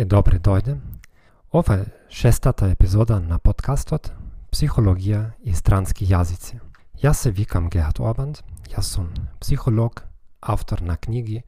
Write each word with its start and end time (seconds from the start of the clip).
Хало 0.00 0.06
е 0.06 0.16
добре 0.16 0.38
дојде. 0.38 0.78
Ова 1.52 1.74
е 1.74 1.84
шестата 2.08 2.70
епизода 2.70 3.20
на 3.20 3.38
подкастот 3.38 4.12
Психологија 4.50 5.32
и 5.44 5.52
странски 5.52 6.06
јазици. 6.08 6.56
Јас 7.02 7.20
се 7.20 7.30
викам 7.30 7.68
Геат 7.68 8.00
Обанд, 8.00 8.40
јас 8.72 8.96
сум 8.96 9.10
психолог, 9.40 10.06
автор 10.40 10.80
на 10.80 10.96
книги 10.96 11.42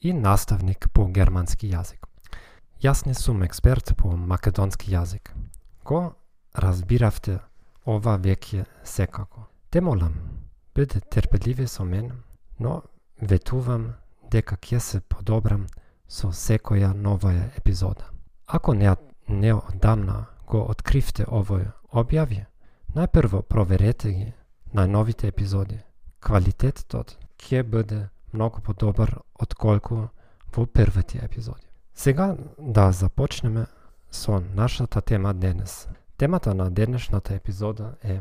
и 0.00 0.12
наставник 0.12 0.88
по 0.92 1.06
германски 1.06 1.70
јазик. 1.70 2.02
Јас 2.82 3.06
не 3.06 3.14
сум 3.14 3.44
експерт 3.44 3.94
по 3.96 4.16
македонски 4.16 4.90
јазик. 4.90 5.30
Го 5.84 6.16
разбиравте 6.54 7.38
ова 7.86 8.18
веќе 8.18 8.64
секако. 8.82 9.46
Те 9.70 9.80
молам, 9.80 10.18
биде 10.74 10.98
терпеливи 10.98 11.68
со 11.68 11.84
мене, 11.84 12.10
но 12.58 12.82
ветувам 13.20 13.94
дека 14.30 14.56
ќе 14.56 14.78
се 14.80 15.00
подобрам 15.00 15.66
со 16.08 16.32
секоја 16.32 16.92
нова 16.92 17.32
епизода. 17.56 18.10
Ако 18.46 18.74
не, 18.74 18.96
не 19.28 19.54
одамна 19.54 20.26
го 20.46 20.66
откривте 20.68 21.24
овој 21.24 21.70
објави, 21.92 22.44
најпрво 22.94 23.42
проверете 23.42 24.12
ги 24.12 24.32
на 24.72 24.86
новите 24.86 25.28
епизоди. 25.28 25.80
Квалитетот 26.20 27.16
ќе 27.38 27.62
биде 27.62 28.08
многу 28.32 28.60
подобар 28.60 29.18
од 29.40 29.54
колку 29.54 30.08
во 30.54 30.66
првите 30.66 31.18
епизоди. 31.22 31.66
Сега 31.94 32.36
да 32.58 32.92
започнеме 32.92 33.66
со 34.10 34.40
нашата 34.54 35.00
тема 35.00 35.34
денес. 35.34 35.88
Темата 36.16 36.54
на 36.54 36.70
денешната 36.70 37.34
епизода 37.34 37.96
е 38.02 38.20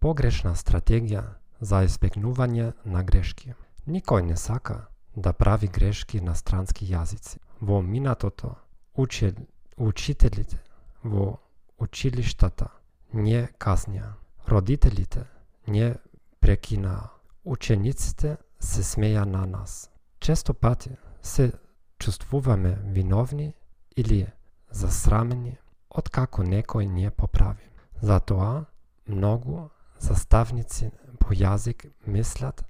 погрешна 0.00 0.54
стратегија 0.56 1.24
за 1.60 1.84
избегнување 1.86 2.72
на 2.84 3.02
грешки. 3.02 3.54
Никој 3.86 4.22
не 4.22 4.36
сака 4.36 4.86
да 5.16 5.32
прави 5.32 5.68
грешки 5.68 6.20
на 6.20 6.34
странски 6.34 6.86
јазици. 6.86 7.38
Во 7.60 7.82
минатото, 7.82 8.54
учи, 8.94 9.34
учителите 9.76 10.58
во 11.04 11.38
училиштата 11.78 12.68
не 13.12 13.48
казнија. 13.58 14.14
Родителите 14.48 15.26
не 15.66 15.94
прекинаа. 16.40 17.10
Учениците 17.44 18.36
се 18.60 18.82
смеја 18.82 19.24
на 19.24 19.46
нас. 19.46 19.90
Често 20.20 20.54
пати 20.54 20.96
се 21.22 21.52
чувствуваме 21.98 22.78
виновни 22.84 23.54
или 23.96 24.26
засрамени 24.70 25.56
од 25.90 26.08
како 26.08 26.42
некој 26.42 26.88
не 26.88 27.10
поправи. 27.10 27.66
Затоа 28.02 28.64
многу 29.06 29.68
заставници 29.98 30.90
по 31.20 31.34
јазик 31.34 31.86
мислат 32.06 32.64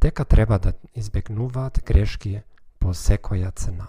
дека 0.00 0.24
треба 0.24 0.58
да 0.58 0.72
избегнуваат 0.94 1.84
грешки 1.86 2.42
по 2.78 2.94
секоја 2.94 3.54
цена. 3.54 3.88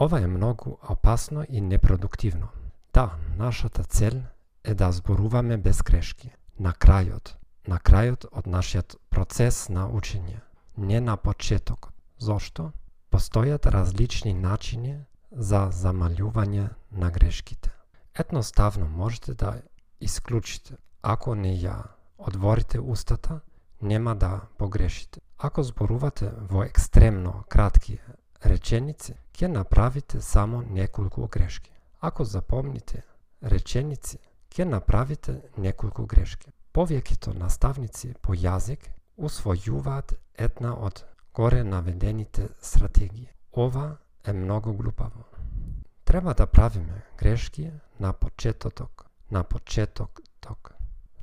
Ова 0.00 0.20
е 0.20 0.26
многу 0.26 0.76
опасно 0.88 1.44
и 1.48 1.60
непродуктивно. 1.60 2.48
Да, 2.94 3.14
нашата 3.38 3.84
цел 3.84 4.22
е 4.64 4.74
да 4.74 4.92
зборуваме 4.92 5.56
без 5.56 5.82
грешки. 5.82 6.30
На 6.58 6.72
крајот, 6.72 7.34
на 7.66 7.78
крајот 7.78 8.26
од 8.32 8.46
нашиот 8.46 8.96
процес 9.10 9.68
на 9.68 9.88
учење, 9.88 10.40
не 10.76 11.00
на 11.00 11.16
почетокот. 11.16 11.94
Зошто? 12.18 12.72
Постојат 13.10 13.66
различни 13.66 14.34
начини 14.34 15.04
за 15.30 15.70
замалјување 15.70 16.68
на 16.90 17.10
грешките. 17.10 17.70
Едноставно 18.14 18.86
можете 18.86 19.34
да 19.34 19.62
исклучите, 20.00 20.76
ако 21.02 21.34
не 21.34 21.54
ја 21.58 21.76
одворите 22.18 22.80
устата, 22.80 23.40
нема 23.82 24.14
да 24.14 24.40
погрешите. 24.58 25.20
Ако 25.38 25.62
зборувате 25.62 26.30
во 26.50 26.64
екстремно 26.64 27.44
кратки 27.48 27.98
реченици, 28.44 29.14
ќе 29.34 29.48
направите 29.48 30.20
само 30.20 30.62
неколку 30.62 31.26
грешки. 31.28 31.70
Ако 32.00 32.24
запомните 32.24 33.02
реченици, 33.42 34.18
ќе 34.50 34.64
направите 34.64 35.40
неколку 35.58 36.06
грешки. 36.06 36.52
Повеќето 36.74 37.34
наставници 37.38 38.14
по 38.22 38.34
јазик 38.34 38.90
усвојуваат 39.16 40.14
една 40.34 40.74
од 40.74 41.04
горе 41.34 41.64
наведените 41.64 42.48
стратегии. 42.60 43.28
Ова 43.52 43.96
е 44.24 44.32
многу 44.32 44.72
глупаво. 44.72 45.24
Треба 46.04 46.34
да 46.34 46.46
правиме 46.46 47.02
грешки 47.18 47.70
на 48.00 48.12
почеток, 48.12 49.06
на 49.30 49.44
почетокот, 49.44 50.73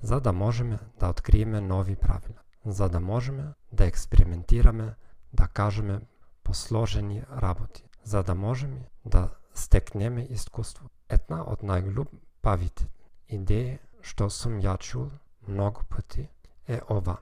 за 0.02 0.20
да 0.20 0.34
можеме 0.34 0.80
да 1.00 1.10
откриеме 1.10 1.62
нови 1.62 1.96
правила 1.96 2.42
за 2.66 2.90
да 2.90 3.00
можеме 3.00 3.54
да 3.72 3.86
експериментираме, 3.86 4.96
да 5.34 5.48
кажеме 5.48 6.02
посложени 6.44 7.24
работи, 7.42 7.84
за 8.04 8.24
да 8.24 8.36
можеме 8.36 8.90
да 9.06 9.30
стекнеме 9.54 10.28
искуство. 10.30 10.90
Една 11.10 11.44
од 11.44 11.64
најглупавите 11.68 12.88
идеи 13.28 13.80
што 14.02 14.30
сум 14.30 14.62
ја 14.64 14.78
чул 14.80 15.10
многу 15.48 15.84
пати 15.90 16.30
е 16.68 16.80
ова. 16.90 17.18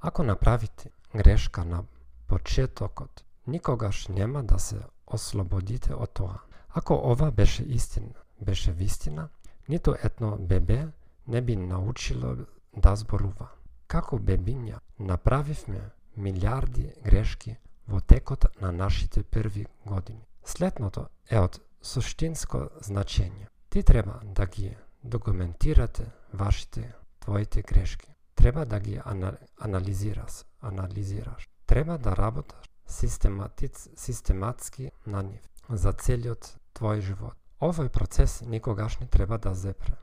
Ако 0.00 0.22
направите 0.22 0.90
грешка 1.16 1.64
на 1.64 1.84
почетокот, 2.26 3.24
никогаш 3.46 4.08
нема 4.08 4.44
да 4.44 4.58
се 4.58 4.82
ослободите 5.06 5.94
од 5.94 6.12
тоа. 6.12 6.40
Ако 6.68 6.94
ова 6.94 7.30
беше 7.30 7.62
истина, 7.62 8.14
беше 8.40 8.72
вистина, 8.72 9.28
ниту 9.68 9.94
едно 10.02 10.36
бебе 10.36 10.88
не 11.26 11.40
би 11.40 11.56
научила 11.56 12.36
да 12.76 12.96
зборува. 12.96 13.48
Како 13.86 14.18
бебиња 14.18 14.78
направивме 14.98 15.80
милиарди 16.16 16.92
грешки 17.04 17.56
во 17.88 18.00
текот 18.00 18.46
на 18.60 18.72
нашите 18.72 19.22
први 19.22 19.66
години. 19.86 20.24
Следното 20.44 21.08
е 21.30 21.40
од 21.40 21.60
суштинско 21.82 22.68
значење. 22.80 23.48
Ти 23.68 23.82
треба 23.82 24.20
да 24.24 24.46
ги 24.46 24.76
документирате 25.02 26.10
вашите 26.32 26.94
твоите 27.20 27.62
грешки. 27.62 28.14
Треба 28.34 28.66
да 28.66 28.80
ги 28.80 29.00
анализираш, 29.58 30.44
анализираш. 30.60 31.48
Треба 31.66 31.98
да 31.98 32.16
работаш 32.16 32.70
систематиц, 32.86 33.88
систематски 33.96 34.90
на 35.06 35.22
нив 35.22 35.42
за 35.68 35.92
целиот 35.92 36.56
твој 36.74 37.00
живот. 37.00 37.36
Овој 37.60 37.88
процес 37.88 38.40
никогаш 38.42 38.98
не 38.98 39.06
треба 39.06 39.38
да 39.38 39.54
зепре. 39.54 39.94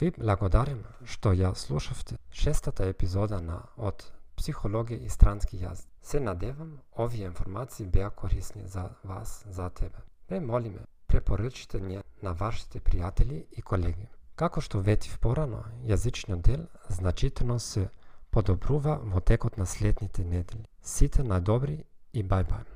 Ви 0.00 0.10
благодарим 0.10 0.82
што 1.04 1.32
ја 1.32 1.54
слушавте 1.54 2.16
шестата 2.30 2.84
епизода 2.84 3.40
на 3.40 3.62
од 3.76 4.04
Психологија 4.36 5.00
и 5.00 5.08
странски 5.08 5.56
јазик. 5.56 5.88
Се 6.02 6.20
надевам 6.20 6.74
овие 6.92 7.24
информации 7.24 7.86
беа 7.86 8.10
корисни 8.10 8.66
за 8.66 8.90
вас, 9.04 9.44
за 9.48 9.70
тебе. 9.70 10.04
Ве 10.28 10.40
молиме, 10.40 10.84
препорачите 11.06 11.80
не 11.80 12.02
на 12.22 12.32
вашите 12.34 12.80
пријатели 12.80 13.46
и 13.50 13.62
колеги. 13.62 14.08
Како 14.34 14.60
што 14.60 14.84
ветив 14.84 15.18
порано, 15.18 15.64
јазичниот 15.88 16.42
дел 16.44 16.68
значително 16.88 17.58
се 17.58 17.88
подобрува 18.30 19.00
во 19.02 19.20
текот 19.20 19.56
на 19.56 19.66
следните 19.66 20.24
недели. 20.24 20.68
Сите 20.82 21.22
најдобри 21.22 21.84
и 22.12 22.22
бај-бај. 22.22 22.75